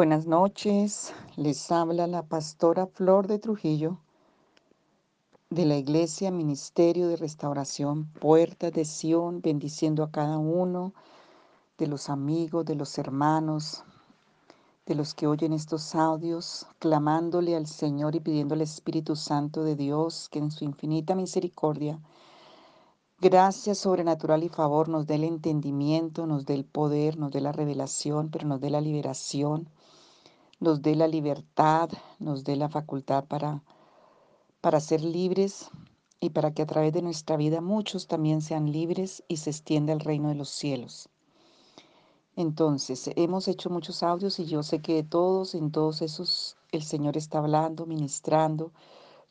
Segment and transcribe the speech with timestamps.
[0.00, 3.98] Buenas noches, les habla la pastora Flor de Trujillo
[5.50, 10.94] de la Iglesia Ministerio de Restauración Puertas de Sion, bendiciendo a cada uno
[11.76, 13.84] de los amigos, de los hermanos,
[14.86, 19.76] de los que oyen estos audios, clamándole al Señor y pidiendo al Espíritu Santo de
[19.76, 22.00] Dios que en su infinita misericordia,
[23.20, 27.52] gracia sobrenatural y favor nos dé el entendimiento, nos dé el poder, nos dé la
[27.52, 29.68] revelación, pero nos dé la liberación
[30.60, 33.62] nos dé la libertad, nos dé la facultad para,
[34.60, 35.70] para ser libres
[36.20, 39.94] y para que a través de nuestra vida muchos también sean libres y se extienda
[39.94, 41.08] el reino de los cielos.
[42.36, 46.82] Entonces, hemos hecho muchos audios y yo sé que de todos, en todos esos, el
[46.82, 48.72] Señor está hablando, ministrando,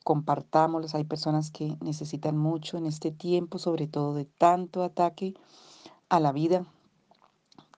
[0.04, 0.96] compartámoslos.
[0.96, 5.36] Hay personas que necesitan mucho en este tiempo, sobre todo de tanto ataque
[6.10, 6.66] a la vida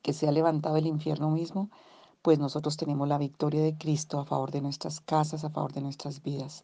[0.02, 1.70] que se ha levantado el infierno mismo
[2.22, 5.82] pues nosotros tenemos la victoria de Cristo a favor de nuestras casas, a favor de
[5.82, 6.64] nuestras vidas.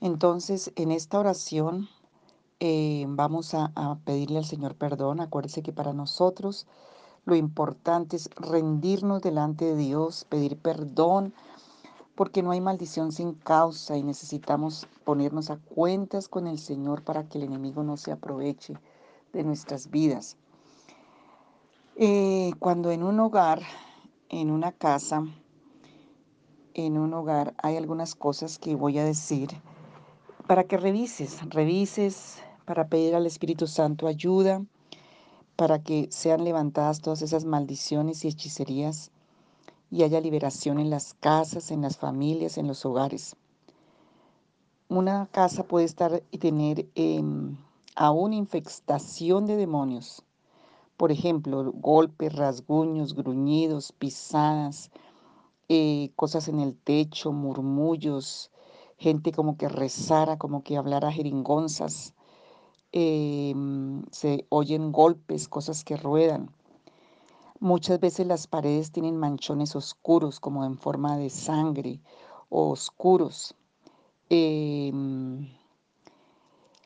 [0.00, 1.88] Entonces, en esta oración
[2.60, 5.20] eh, vamos a, pedirle al Señor perdón.
[5.20, 6.66] Acuérdese que para nosotros
[7.24, 11.34] lo importante es rendirnos delante de Dios, pedir perdón,
[12.14, 17.28] porque no hay maldición sin causa y necesitamos ponernos a cuentas con el Señor para
[17.28, 18.74] que el enemigo no se aproveche
[19.32, 20.36] de nuestras vidas.
[21.96, 23.62] Eh, cuando en un hogar
[24.40, 25.24] en una casa,
[26.74, 29.48] en un hogar, hay algunas cosas que voy a decir
[30.48, 34.64] para que revises, revises, para pedir al Espíritu Santo ayuda,
[35.54, 39.12] para que sean levantadas todas esas maldiciones y hechicerías
[39.88, 43.36] y haya liberación en las casas, en las familias, en los hogares.
[44.88, 47.22] Una casa puede estar y tener eh,
[47.94, 50.24] aún infestación de demonios
[50.96, 54.90] por ejemplo, golpes, rasguños, gruñidos, pisadas,
[55.68, 58.50] eh, cosas en el techo, murmullos,
[58.98, 62.14] gente como que rezara, como que hablara jeringonzas,
[62.92, 66.50] em, se oyen golpes, cosas que ruedan.
[67.60, 72.00] Muchas veces las paredes tienen manchones oscuros, como en forma de sangre,
[72.50, 73.54] o oscuros.
[74.28, 75.48] Em,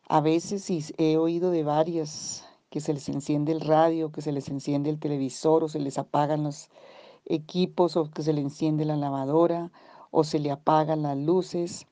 [0.08, 4.48] a veces he oído de varias que se les enciende el radio, que se les
[4.48, 6.68] enciende el televisor o se les apagan los
[7.24, 9.70] equipos o que se le enciende la lavadora
[10.10, 11.86] o se le apagan las luces.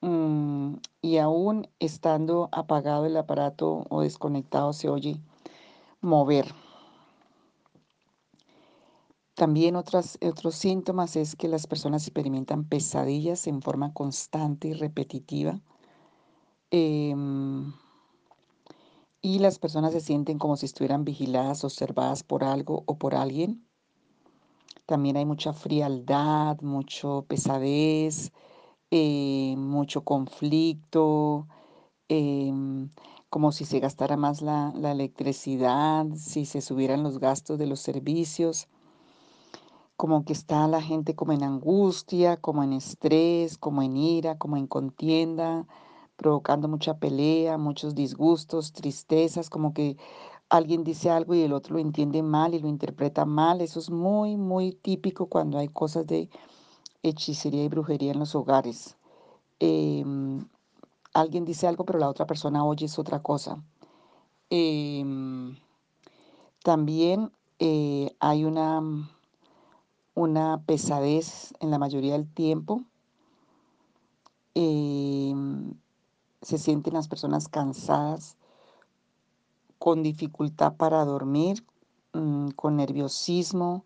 [0.00, 5.20] Mm, y aún estando apagado el aparato o desconectado se oye
[6.00, 6.52] mover.
[9.34, 15.60] También otras, otros síntomas es que las personas experimentan pesadillas en forma constante y repetitiva.
[16.70, 17.72] Em,
[19.22, 23.64] y las personas se sienten como si estuvieran vigiladas, observadas por algo o por alguien.
[24.84, 28.32] También hay mucha frialdad, mucho pesadez,
[28.90, 31.46] eh, mucho conflicto,
[32.08, 32.90] em,
[33.30, 37.80] como si se gastara más la, la electricidad, si se subieran los gastos de los
[37.80, 38.68] servicios,
[39.96, 44.56] como que está la gente como en angustia, como en estrés, como en ira, como
[44.56, 45.66] en contienda,
[46.16, 49.96] provocando mucha pelea, muchos disgustos, tristezas, como que
[50.48, 53.60] alguien dice algo y el otro lo entiende mal y lo interpreta mal.
[53.60, 56.28] Eso es muy, muy típico cuando hay cosas de
[57.02, 58.96] hechicería y brujería en los hogares.
[59.58, 60.46] Em,
[61.14, 63.62] alguien dice algo, pero la otra persona oye es otra cosa.
[64.50, 65.56] Em,
[66.62, 68.82] también eh, hay una,
[70.14, 72.84] una pesadez en la mayoría del tiempo.
[76.42, 78.36] Se sienten las personas cansadas,
[79.78, 81.64] con dificultad para dormir,
[82.12, 83.84] mm, con nerviosismo,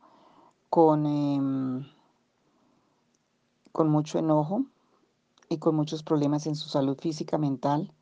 [0.68, 1.86] con, em,
[3.72, 4.64] con mucho enojo
[5.48, 7.92] y con muchos problemas en su salud física, mental.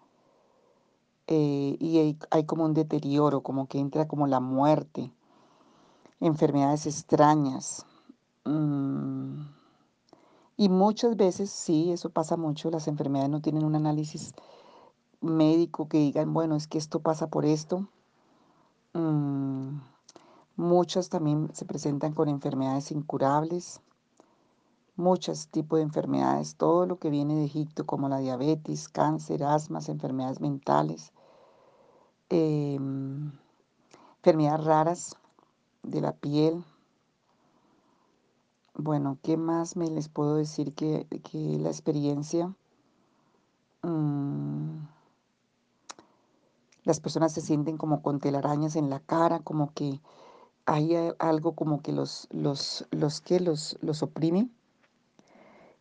[1.26, 5.12] Eh, y hay, hay, como un deterioro, como que entra como la muerte,
[6.20, 7.86] enfermedades extrañas.
[8.44, 9.42] Mm,
[10.56, 14.34] y muchas veces, sí, eso pasa mucho, las enfermedades no tienen un análisis
[15.20, 17.88] médico que digan, bueno, es que esto pasa por esto.
[18.92, 19.80] Mm,
[20.56, 23.80] muchas también se presentan con enfermedades incurables,
[24.96, 29.88] muchos tipos de enfermedades, todo lo que viene de Egipto, como la diabetes, cáncer, asmas,
[29.88, 31.12] enfermedades mentales,
[32.28, 33.32] em,
[34.18, 35.16] enfermedades raras
[35.82, 36.64] de la piel,
[38.74, 42.54] bueno, ¿qué más me les puedo decir que, que la experiencia?
[43.82, 44.78] Mm,
[46.84, 50.00] las personas se sienten como con telarañas en la cara, como que
[50.66, 54.48] hay algo como que los, los, los que los, los oprime.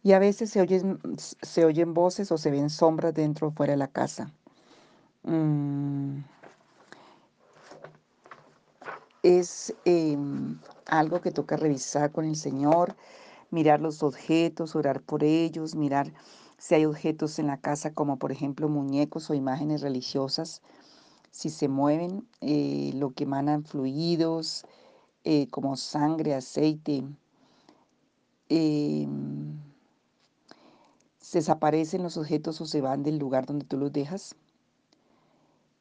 [0.04, 3.72] Y a veces se oyen, se oyen voces o se ven sombras dentro o fuera
[3.72, 4.31] de la casa.
[5.24, 6.19] Mm.
[9.24, 12.96] Es em, algo que toca revisar con el Señor,
[13.52, 16.14] mirar los objetos, orar por ellos, mirar
[16.58, 20.62] si hay objetos en la casa como por ejemplo muñecos o imágenes religiosas,
[21.31, 24.66] si se mueven, eh, lo que emanan fluidos
[25.24, 27.04] eh, como sangre, aceite,
[28.50, 29.58] em,
[31.20, 34.36] se desaparecen los objetos o se van del lugar donde tú los dejas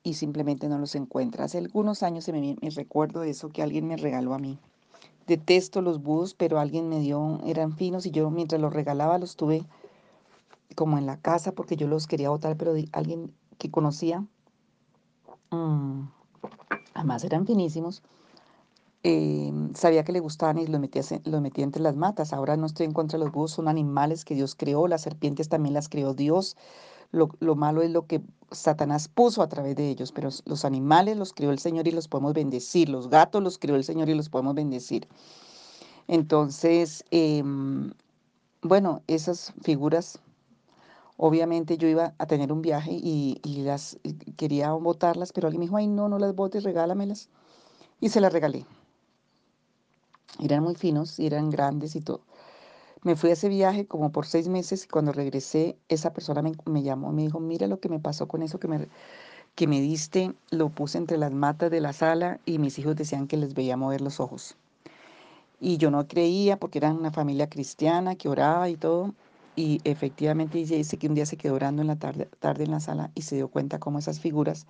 [0.03, 1.47] y simplemente no los encuentras.
[1.47, 4.59] Hace algunos años se me, recuerdo eso que alguien me regaló a mí.
[5.27, 9.37] Detesto los búhos, pero alguien me dio, eran finos y yo mientras los regalaba los
[9.37, 9.65] tuve
[10.75, 14.25] como en la casa porque yo los quería botar, pero alguien que conocía,
[15.51, 16.03] mmm,
[16.95, 18.03] además eran finísimos,
[19.05, 22.33] eh, sabía que le gustaban y los metía, entre las matas.
[22.33, 25.49] Ahora no estoy en contra de los búhos, son animales que Dios creó, las serpientes
[25.49, 26.57] también las creó Dios.
[27.11, 28.23] Lo, lo, malo es lo que
[28.53, 32.09] Satanás puso a través de ellos, pero los animales los creó el Señor y los
[32.09, 35.07] podemos bendecir, los gatos los creó el Señor y los podemos bendecir.
[36.09, 37.43] Entonces, eh,
[38.63, 40.21] bueno, esas figuras,
[41.17, 43.99] obviamente yo iba a tener un viaje y, las
[44.37, 47.29] quería botarlas, pero alguien me dijo, ay, no, no las botes, regálamelas.
[48.01, 48.65] Y se las regalé.
[50.41, 52.23] Eran muy finos y eran grandes y todo.
[53.03, 56.53] Me fui a ese viaje como por seis meses y cuando regresé, esa persona me,
[56.67, 58.89] me llamó, me dijo, mira lo que me pasó con eso que me,
[59.55, 63.27] que me diste, lo puse entre las matas de la sala y mis hijos decían
[63.27, 64.57] que les veía mover los ojos.
[65.61, 69.15] Y yo no creía porque eran una familia cristiana que oraba y todo.
[69.55, 72.81] Y efectivamente dice que un día se quedó orando en la tarde, tarde en la
[72.81, 74.67] sala y se dio cuenta cómo esas figuras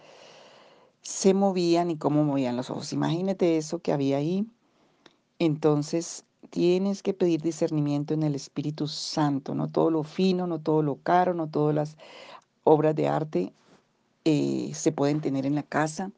[1.03, 2.93] se movían y cómo movían los ojos.
[2.93, 4.47] Imagínate eso que había ahí.
[5.45, 10.85] Entonces tienes que pedir discernimiento en el Espíritu Santo, no todo lo fino, no todo
[10.85, 11.97] lo caro, no todas las
[12.63, 13.53] obras de arte
[14.25, 16.13] eh, se pueden tener en la casa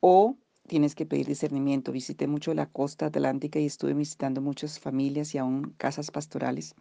[0.00, 0.36] o
[0.66, 1.90] tienes que pedir discernimiento.
[1.90, 6.74] Visité mucho la costa atlántica y estuve visitando muchas familias y aún casas pastorales.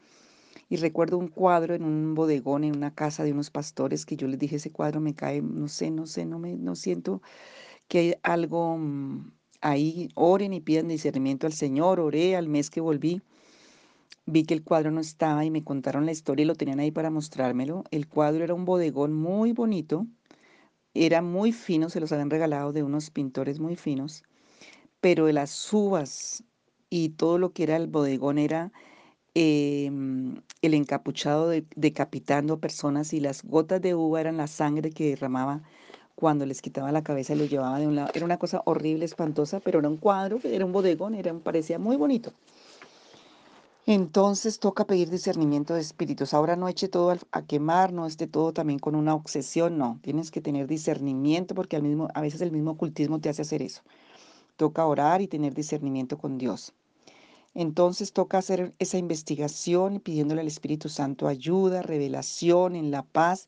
[0.67, 4.27] Y recuerdo un cuadro en un bodegón, en una casa de unos pastores, que yo
[4.27, 7.21] les dije, ese cuadro me cae, no sé, no sé, no me, no siento
[7.87, 10.09] que hay algo mm, ahí.
[10.15, 11.99] Oren y pidan discernimiento al Señor.
[11.99, 13.21] Oré al mes que volví.
[14.25, 16.91] Vi que el cuadro no estaba y me contaron la historia y lo tenían ahí
[16.91, 17.83] para mostrármelo.
[17.91, 20.05] El cuadro era un bodegón muy bonito.
[20.93, 24.23] Era muy fino, se los habían regalado de unos pintores muy finos.
[25.01, 26.43] Pero las uvas
[26.89, 28.71] y todo lo que era el bodegón era
[29.35, 29.91] eh,
[30.61, 35.61] el encapuchado de, decapitando personas y las gotas de uva eran la sangre que derramaba
[36.17, 38.09] cuando les quitaba la cabeza y los llevaba de un lado.
[38.11, 41.95] Era una cosa horrible, espantosa, pero era un cuadro, era un bodegón, era, parecía muy
[41.95, 42.33] bonito.
[43.85, 46.33] Entonces toca pedir discernimiento de espíritus.
[46.33, 49.99] Ahora no eche todo a quemar, no esté todo también con una obsesión, no.
[50.01, 53.61] Tienes que tener discernimiento porque al mismo, a veces el mismo ocultismo te hace hacer
[53.61, 53.83] eso.
[54.55, 56.73] Toca orar y tener discernimiento con Dios.
[57.53, 63.47] Entonces toca hacer esa investigación pidiéndole al Espíritu Santo ayuda, revelación en la paz,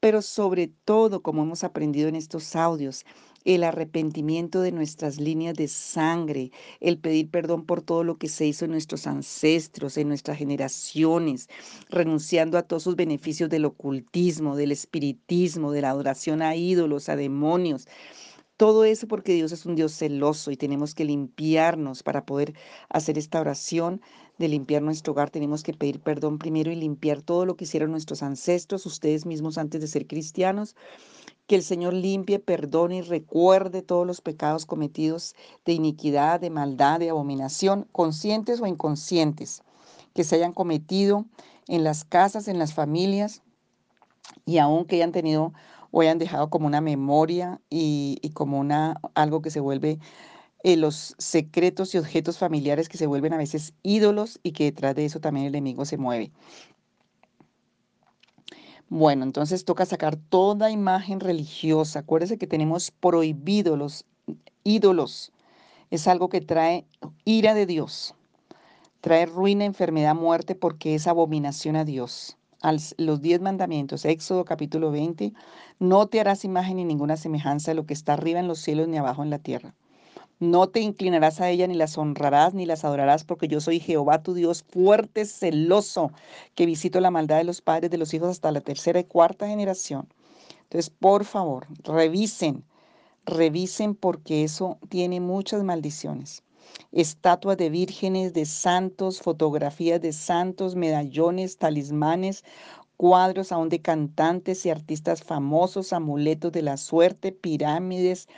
[0.00, 3.04] pero sobre todo, como hemos aprendido en estos audios,
[3.44, 6.50] el arrepentimiento de nuestras líneas de sangre,
[6.80, 11.48] el pedir perdón por todo lo que se hizo en nuestros ancestros, en nuestras generaciones,
[11.88, 17.16] renunciando a todos sus beneficios del ocultismo, del espiritismo, de la adoración a ídolos, a
[17.16, 17.86] demonios,
[18.58, 22.54] todo eso porque Dios es un Dios celoso y tenemos que limpiarnos para poder
[22.88, 24.02] hacer esta oración
[24.38, 25.30] de limpiar nuestro hogar.
[25.30, 29.58] Tenemos que pedir perdón primero y limpiar todo lo que hicieron nuestros ancestros, ustedes mismos
[29.58, 30.76] antes de ser cristianos.
[31.46, 37.00] Que el Señor limpie, perdone y recuerde todos los pecados cometidos de iniquidad, de maldad,
[37.00, 39.62] de abominación, conscientes o inconscientes,
[40.14, 41.24] que se hayan cometido
[41.66, 43.42] en las casas, en las familias
[44.44, 45.52] y aún que hayan tenido
[45.90, 49.98] o hayan dejado como una memoria y, y como una, algo que se vuelve
[50.62, 54.94] eh, los secretos y objetos familiares que se vuelven a veces ídolos y que detrás
[54.94, 56.30] de eso también el enemigo se mueve.
[58.88, 62.00] Bueno, entonces toca sacar toda imagen religiosa.
[62.00, 64.06] Acuérdese que tenemos prohibido los
[64.64, 65.32] ídolos.
[65.90, 66.86] Es algo que trae
[67.24, 68.14] ira de Dios,
[69.00, 72.38] trae ruina, enfermedad, muerte, porque es abominación a Dios
[72.96, 75.32] los diez mandamientos, Éxodo capítulo 20,
[75.78, 78.88] no te harás imagen ni ninguna semejanza de lo que está arriba en los cielos
[78.88, 79.74] ni abajo en la tierra.
[80.40, 84.22] No te inclinarás a ella, ni las honrarás, ni las adorarás, porque yo soy Jehová
[84.22, 86.12] tu Dios, fuerte, celoso,
[86.54, 89.48] que visito la maldad de los padres de los hijos hasta la tercera y cuarta
[89.48, 90.08] generación.
[90.62, 92.62] Entonces, por favor, revisen,
[93.26, 96.44] revisen porque eso tiene muchas maldiciones.
[96.92, 102.44] Estatuas de vírgenes, de santos, fotografías de santos, medallones, talismanes,
[102.96, 108.28] cuadros aún de cantantes y artistas famosos, amuletos de la suerte, pirámides,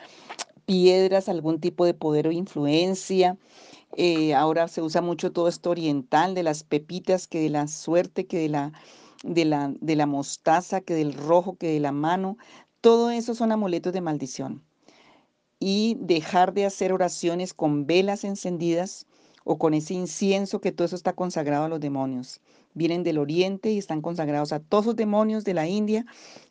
[0.71, 3.37] piedras, algún tipo de poder o influencia.
[3.97, 8.29] Eh, ahora se usa mucho todo esto oriental, de las pepitas, que de la suerte,
[8.29, 8.73] que de la,
[9.25, 12.37] de la, de la mostaza, que del rojo, que de la mano.
[12.81, 14.63] Todo eso son amuletos de maldición.
[15.59, 19.07] Y dejar de hacer oraciones con velas encendidas
[19.43, 22.41] o con ese incienso, que todo eso está consagrado a los demonios.
[22.75, 26.07] Vienen del oriente y están consagrados a todos los demonios de la India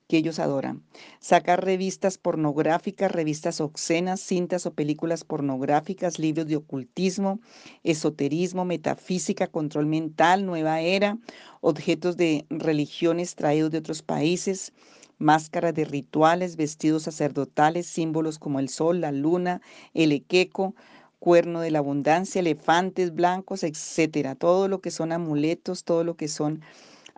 [0.09, 0.83] que ellos adoran.
[1.19, 7.39] Sacar revistas pornográficas, revistas obscenas, cintas o películas pornográficas, libros de ocultismo,
[7.83, 11.19] esoterismo, metafísica, control mental, nueva era,
[11.61, 14.73] objetos de religiones traídos de otros países,
[15.19, 19.61] máscaras de rituales, vestidos sacerdotales, símbolos como el sol, la luna,
[19.93, 20.73] el equeco,
[21.19, 24.33] cuerno de la abundancia, elefantes blancos, etcétera.
[24.33, 26.61] Todo lo que son amuletos, todo lo que son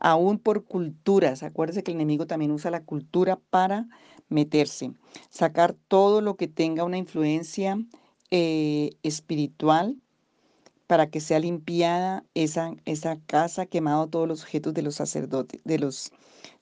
[0.01, 1.43] aún por culturas.
[1.43, 3.87] Acuérdense que el enemigo también usa la cultura para
[4.27, 4.91] meterse.
[5.29, 7.77] Sacar todo lo que tenga una influencia
[8.31, 9.95] eh, espiritual
[10.87, 15.79] para que sea limpiada esa, esa casa, quemado todos los objetos de los sacerdotes, de
[15.79, 16.11] los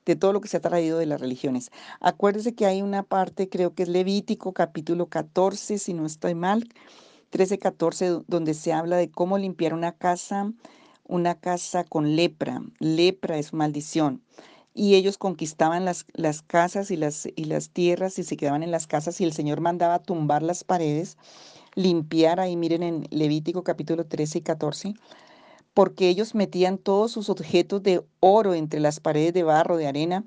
[0.05, 1.71] de todo lo que se ha traído de las religiones.
[1.99, 6.67] Acuérdense que hay una parte, creo que es Levítico capítulo 14, si no estoy mal,
[7.29, 10.51] 13, 14, donde se habla de cómo limpiar una casa
[11.09, 12.61] una casa con lepra.
[12.79, 14.21] Lepra es maldición.
[14.73, 18.71] Y ellos conquistaban las, las casas y las, y las tierras y se quedaban en
[18.71, 21.17] las casas y el Señor mandaba tumbar las paredes,
[21.75, 24.93] limpiar ahí, miren en Levítico capítulo 13 y 14,
[25.73, 30.23] porque ellos metían todos sus objetos de oro entre las paredes de barro, de arena,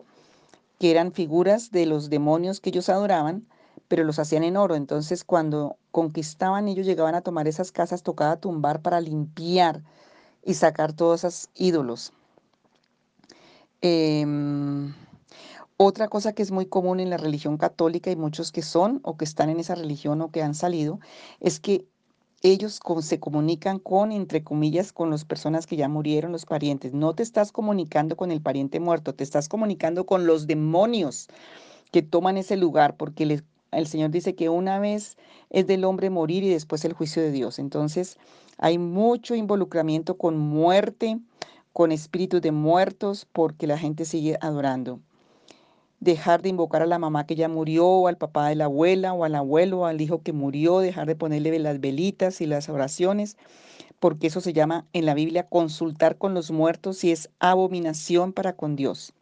[0.79, 3.47] que eran figuras de los demonios que ellos adoraban,
[3.87, 4.75] pero los hacían en oro.
[4.75, 9.83] Entonces cuando conquistaban, ellos llegaban a tomar esas casas, tocaba tumbar para limpiar
[10.45, 12.13] y sacar todos esos ídolos.
[13.81, 14.95] Em,
[15.77, 19.17] otra cosa que es muy común en la religión católica y muchos que son o
[19.17, 21.01] que están en esa religión o que han salido
[21.41, 21.87] es que
[22.43, 26.93] ellos se comunican con, entre comillas, con las personas que ya murieron, los parientes.
[26.93, 31.29] No te estás comunicando con el pariente muerto, te estás comunicando con los demonios
[31.93, 35.17] que toman ese lugar, porque el Señor dice que una vez
[35.50, 37.59] es del hombre morir y después el juicio de Dios.
[37.59, 38.19] Entonces,
[38.59, 41.19] hay mucho involucramiento con muerte,
[41.73, 45.00] con espíritus de muertos, porque la gente sigue adorando.
[46.00, 49.14] Dejar de invocar a la mamá que ya murió, o al papá de la abuela,
[49.14, 52.69] o al abuelo, o al hijo que murió, dejar de ponerle las velitas y las
[52.69, 53.37] oraciones,
[54.00, 58.55] porque eso se llama en la Biblia consultar con los muertos y es abominación para
[58.55, 59.14] con Dios.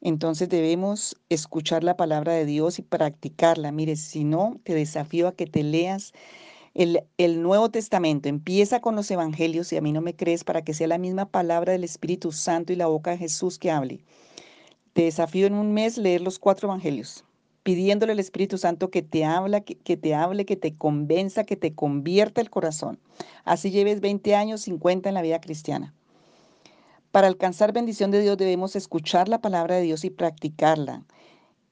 [0.00, 3.72] Entonces debemos escuchar la palabra de Dios y practicarla.
[3.72, 6.12] Mire, si no, te desafío a que te leas
[7.16, 10.74] el, Nuevo Testamento empieza con los Evangelios y a mí no me crees para que
[10.74, 14.04] sea la misma palabra del Espíritu Santo y la boca de Jesús que hable.
[14.92, 17.24] Te desafío en un mes leer los cuatro Evangelios,
[17.62, 21.74] pidiéndole al Espíritu Santo que te, habla, que te hable, que te convenza, que te
[21.74, 22.98] convierta el corazón.
[23.44, 25.94] Así lleves 20 años, 50 en la vida cristiana.
[27.16, 31.02] Para alcanzar bendición de Dios debemos escuchar la palabra de Dios y practicarla.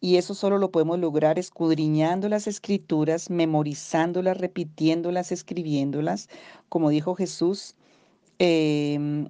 [0.00, 6.30] Y eso solo lo podemos lograr escudriñando las escrituras, memorizándolas, repitiéndolas, escribiéndolas,
[6.70, 7.76] como dijo Jesús,
[8.38, 9.28] em,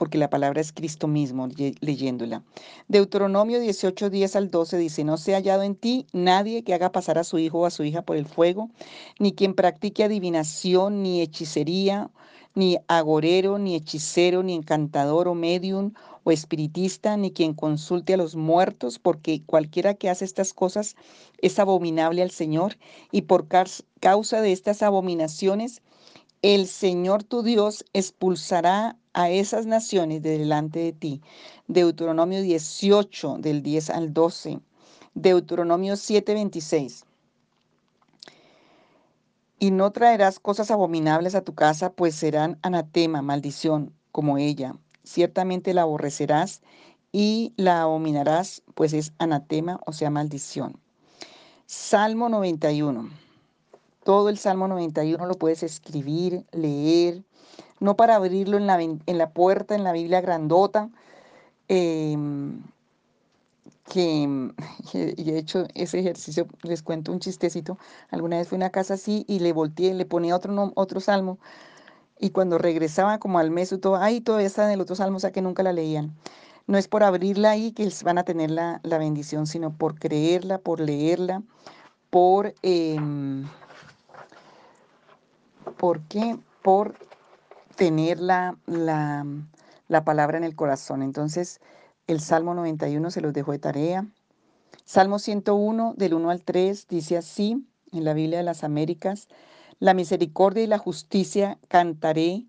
[0.00, 1.46] porque la palabra es Cristo mismo
[1.82, 2.42] leyéndola.
[2.88, 6.90] Deuteronomio 18, 10 al 12 dice, no se ha hallado en ti nadie que haga
[6.90, 8.70] pasar a su hijo o a su hija por el fuego,
[9.18, 12.08] ni quien practique adivinación, ni hechicería,
[12.54, 15.92] ni agorero, ni hechicero, ni encantador o medium,
[16.24, 20.96] o espiritista, ni quien consulte a los muertos, porque cualquiera que hace estas cosas
[21.42, 22.78] es abominable al Señor,
[23.12, 25.82] y por causa de estas abominaciones,
[26.40, 31.20] el Señor tu Dios expulsará a esas naciones de delante de ti.
[31.68, 34.60] Deuteronomio 18, del 10 al 12.
[35.14, 37.04] Deuteronomio 7, 26.
[39.58, 44.74] Y no traerás cosas abominables a tu casa, pues serán anatema, maldición, como ella
[45.04, 46.62] ciertamente la aborrecerás
[47.12, 50.78] y la abominarás, pues es anatema, o sea, maldición.
[51.66, 53.10] Salmo 91.
[54.04, 57.22] Todo el Salmo 91 lo puedes escribir, leer,
[57.80, 60.90] no para abrirlo en la, en la puerta, en la Biblia grandota,
[61.68, 62.62] em,
[63.92, 64.52] que,
[64.94, 67.78] y he hecho ese ejercicio, les cuento un chistecito,
[68.10, 71.38] alguna vez fui a una casa así y le volteé, le ponía otro, otro salmo,
[72.20, 75.20] y cuando regresaba como al mes, todo, ay, todavía está en el otro salmo, o
[75.20, 76.14] sea que nunca la leían.
[76.66, 80.58] No es por abrirla ahí que van a tener la, la bendición, sino por creerla,
[80.58, 81.42] por leerla,
[82.10, 83.46] por, em,
[85.80, 86.36] ¿por qué?
[86.62, 86.94] Por
[87.74, 89.24] tener la, la,
[89.88, 91.02] la palabra en el corazón.
[91.02, 91.58] Entonces,
[92.06, 94.06] el Salmo 91 se los dejo de tarea.
[94.84, 99.28] Salmo 101, del 1 al 3, dice así en la Biblia de las Américas,
[99.78, 102.44] la misericordia y la justicia cantaré.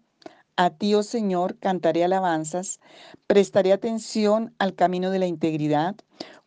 [0.58, 2.82] A ti, oh Señor, cantaré alabanzas,
[3.28, 5.96] prestaré atención al camino de la integridad.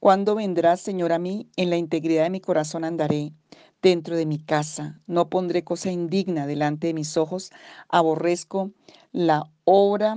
[0.01, 3.33] Cuando vendrás, Señor, a mí, en la integridad de mi corazón andaré
[3.85, 4.99] dentro de mi casa.
[5.07, 7.53] No pondré cosa indigna delante de mis ojos.
[7.91, 8.71] Aborrezco
[9.13, 10.17] la obra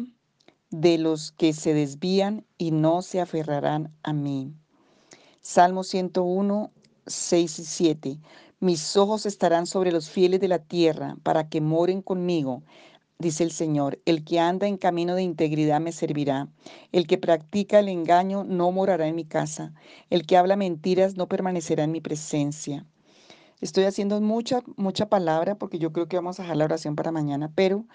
[0.72, 4.54] de los que se desvían y no se aferrarán a mí.
[5.42, 6.72] Salmo 101,
[7.08, 8.20] 6 y 7.
[8.62, 12.64] Mis ojos estarán sobre los fieles de la tierra para que moren conmigo.
[13.20, 16.48] Dice el Señor, el que anda en camino de integridad me servirá.
[16.94, 19.74] El que practica el engaño no morará en mi casa.
[20.10, 22.86] El que habla mentiras no permanecerá en mi presencia.
[23.60, 27.12] Estoy haciendo mucha, mucha palabra porque yo creo que vamos a dejar la oración para
[27.12, 27.86] mañana, pero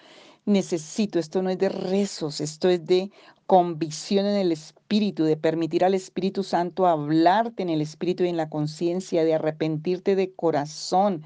[0.45, 3.11] necesito, esto no es de rezos, esto es de
[3.47, 8.35] convicción en el Espíritu, de permitir al Espíritu Santo hablarte en el Espíritu y en
[8.35, 11.23] la conciencia, de arrepentirte de corazón,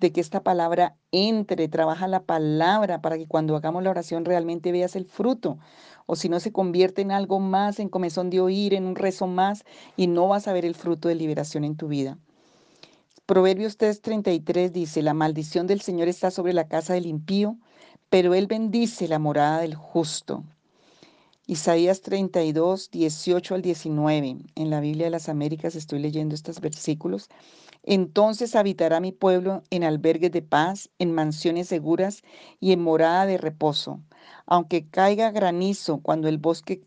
[0.00, 4.72] de que esta palabra entre, trabaja la palabra para que cuando hagamos la oración realmente
[4.72, 5.58] veas el fruto.
[6.06, 9.28] O si no se convierte en algo más, en comezón de oír, en un rezo
[9.28, 9.64] más,
[9.96, 12.18] y no vas a ver el fruto de liberación en tu vida.
[13.26, 17.56] Proverbios 3:33 dice, la maldición del Señor está sobre la casa del impío,
[18.08, 20.44] pero Él bendice la morada del justo.
[21.48, 24.36] Isaías 32, 18 al 19.
[24.54, 27.28] En la Biblia de las Américas estoy leyendo estos versículos.
[27.82, 32.22] Entonces habitará mi pueblo en albergues de paz, en mansiones seguras
[32.60, 34.00] y en morada de reposo.
[34.46, 36.84] Aunque caiga granizo cuando el bosque,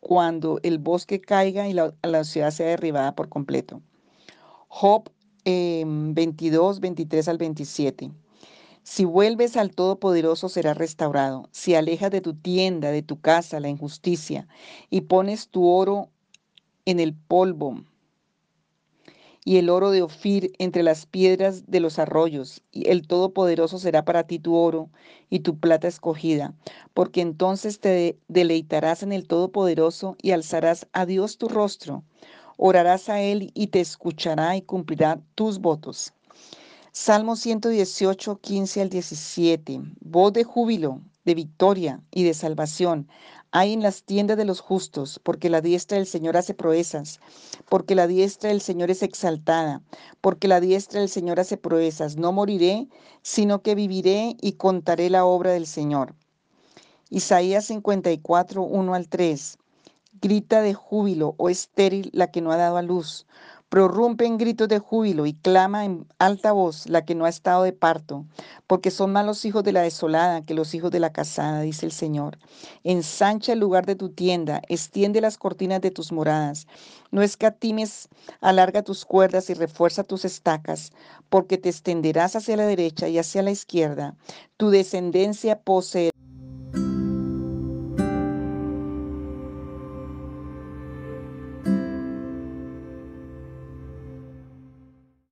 [0.00, 3.80] cuando el bosque caiga y la, ciudad sea derribada por completo.
[4.68, 5.10] Job
[5.86, 8.10] 22, 23 al 27.
[8.82, 11.48] Si vuelves al Todopoderoso será restaurado.
[11.52, 14.48] Si alejas de tu tienda, de tu casa, la injusticia,
[14.90, 16.08] y pones tu oro
[16.86, 17.82] en el polvo
[19.44, 24.04] y el oro de Ofir entre las piedras de los arroyos, y el Todopoderoso será
[24.04, 24.90] para ti tu oro
[25.30, 26.54] y tu plata escogida,
[26.92, 32.04] porque entonces te deleitarás en el Todopoderoso y alzarás a Dios tu rostro
[32.58, 36.12] Orarás a Él y te escuchará y cumplirá tus votos.
[36.92, 39.80] Salmo 118, 15 al 17.
[40.00, 43.08] Voz de júbilo, de victoria y de salvación
[43.50, 47.18] hay en las tiendas de los justos, porque la diestra del Señor hace proezas,
[47.68, 49.82] porque la diestra del Señor es exaltada,
[50.20, 52.16] porque la diestra del Señor hace proezas.
[52.16, 52.88] No moriré,
[53.22, 56.14] sino que viviré y contaré la obra del Señor.
[57.08, 59.58] Isaías 54, 1 al 3.
[60.20, 63.24] Grita de júbilo, oh estéril, la que no ha dado a luz.
[63.68, 67.62] Prorrumpe en gritos de júbilo y clama en alta voz la que no ha estado
[67.62, 68.24] de parto,
[68.66, 71.86] porque son más los hijos de la desolada que los hijos de la casada, dice
[71.86, 72.38] el Señor.
[72.82, 76.66] Ensancha el lugar de tu tienda, extiende las cortinas de tus moradas.
[77.12, 78.08] No escatimes,
[78.40, 80.90] alarga tus cuerdas y refuerza tus estacas,
[81.28, 84.16] porque te extenderás hacia la derecha y hacia la izquierda.
[84.56, 86.17] Tu descendencia poseerá